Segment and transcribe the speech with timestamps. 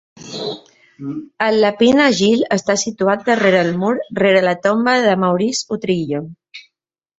[1.47, 3.93] El Lapin Agile està situat darrere el mur,
[4.23, 6.27] rere la tomba de Maurice Utrillo.